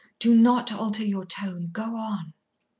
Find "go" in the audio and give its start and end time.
1.71-1.95